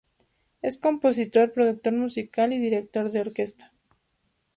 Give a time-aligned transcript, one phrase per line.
[0.63, 3.71] Es compositor, productor musical y director de orquesta.